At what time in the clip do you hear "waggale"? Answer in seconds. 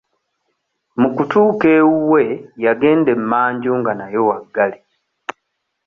4.29-4.77